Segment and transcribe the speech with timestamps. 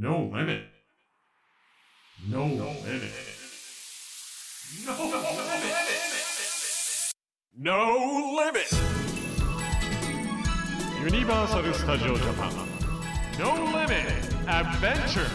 [0.00, 0.62] No limit.
[2.26, 3.12] No limit.
[4.86, 5.68] No limit.
[7.58, 7.78] No
[8.40, 8.72] limit.
[11.04, 12.50] Universal Studio Japan.
[13.38, 14.08] No limit.
[14.48, 15.28] Adventure.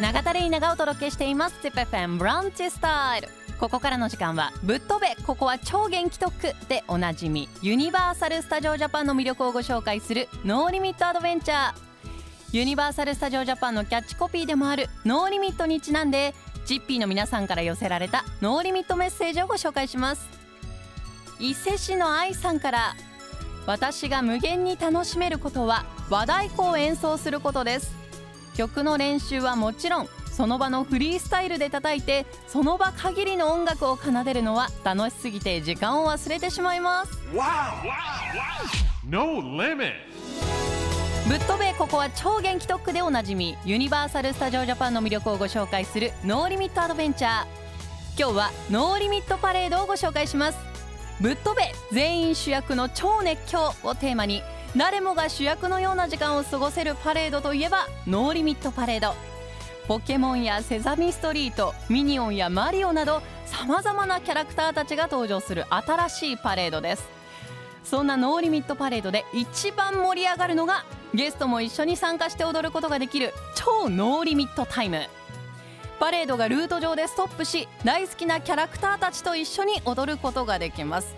[0.00, 3.28] 長田レイナがお届けしています「テペフェンブランチスタイル」
[3.58, 11.74] ここからの時間は「ぶっ飛べここは超元気特区」でおなじみユニバーサル・スタジオ・ジャパンの魅力をご紹介する「ノーリミット・アドベンチャー」
[12.52, 16.34] ユニバーサル・スタジオ・ジャパンのキャッチコピーでもある「ノーリミット」にちなんで
[16.66, 20.28] ジッピーの皆さんから寄せられたノーリミットメッセージをご紹介します。
[21.40, 22.94] 伊勢市の愛さんから
[23.66, 27.90] 私が無限に楽しめることは和太鼓を演奏することです。
[28.54, 37.18] 曲の練習はもちろんその場のフリースタイルで叩いてその場限りの音楽を奏でるのは楽しすぎて時間を忘れてしまいます。
[39.08, 39.94] No limit.
[41.28, 47.46] ぶっ飛べここは超元気特区でおなじみユニバーサル・スタジオ・ジャパンの魅力をご紹介する no limit アドベンチャー。
[48.18, 50.58] 今日は no limit パレードをご紹介します。
[51.20, 54.42] ぶっ飛べ全員主役の超熱狂をテーマに
[54.76, 59.14] 誰もが主役のような時間を過ごせるパレードといえば no limit パレード。
[59.86, 67.04] ポケモンやセサミストリートミニオンやマリオなどさまざまなキャラクターたちが登場する新しいパレードです。
[67.84, 70.84] そんな no limit パレードで一番盛り上がるのが
[71.14, 75.02] ゲストも一緒に参加して踊ることができる超 no limit タイム。
[76.00, 81.14] パレードがルート上でストップし大好きなキャラクターたちと一緒に踊ることができます。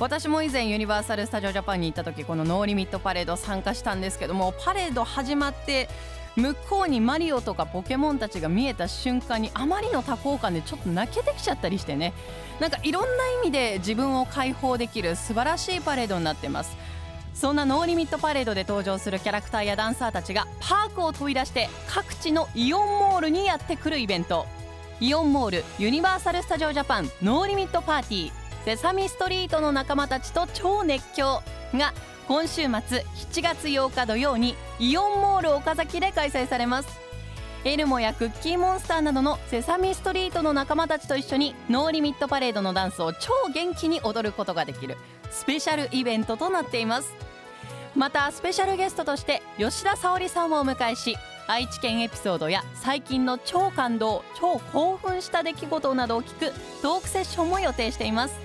[0.00, 5.88] 私も以前ユニバーサル・スタジオ・ジャパンに行った時この no limit パレード参加したんですけどもパレード始まって
[6.36, 12.12] 向こうにマリオとかポケモンたちが見えた瞬間にあまりの多幸感でちょっと泣けてきちゃったりしてね。
[12.60, 13.08] なんかいろんな
[13.42, 16.76] 意味で自分を解放できる素晴らしいパレードになってます。
[17.40, 24.46] そんなノーリミットパレードで登場するキャラクターやダンサーたちがパークを飛び出して各地のイオンモールにやってくるイベント。
[24.98, 28.32] イオンモールユニバーサル・スタジオ・ジャパンノーリミットパーティー
[28.64, 31.40] セサミストリートの仲間たちと超熱狂
[31.74, 31.94] が
[32.26, 36.88] 今週末7月8日土曜にイオンモール岡崎で開催されます。
[37.64, 44.96] エルモやクッキーモンスターなどのセサミストリートの仲間たちと一緒にノーリミットパレードのダンスを超元気に踊ることができる
[45.30, 47.27] スペシャルイベントとなっています。
[47.98, 51.16] またスペシャルゲストとして吉田沙保里さんをお迎えし
[51.48, 58.38] 愛知県エピソードや最近の超感動超興奮した出来事などを聞くトークセッションも予定しています。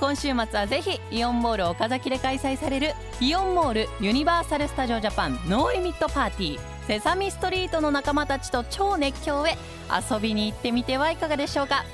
[0.00, 2.88] 今週末はぜひイオンモール岡崎で開催される
[3.20, 9.56] イオンモールユニバーサル・スタジオ・ジャパンノーリミットパーティーセサミストリートの仲間たちと超熱狂へ
[10.12, 11.84] 遊びに行ってみてはいかがでしょうか。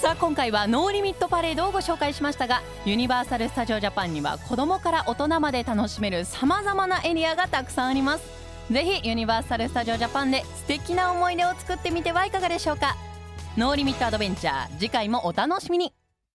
[0.00, 8.24] さあ今回はノーリミットパレードをご紹介しましたがユニバーサル・スタジオ・ジャパンには子どもから大人まで楽しめるさまざまなエリアがたくさんあります。
[8.70, 12.96] ぜひユニバーサル・スタジオ・ジャパンで素敵な思い出を作ってみてはいかがでしょうか。
[13.56, 15.92] ノーリミットアドベンチャー次回もお楽しみに。